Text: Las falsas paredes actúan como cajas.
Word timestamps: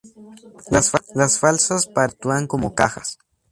Las 1.15 1.37
falsas 1.37 1.85
paredes 1.85 2.13
actúan 2.15 2.47
como 2.47 2.73
cajas. 2.73 3.19